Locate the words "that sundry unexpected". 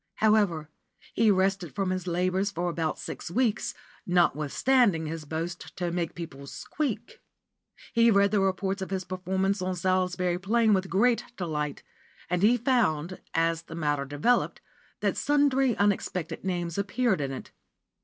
15.01-16.43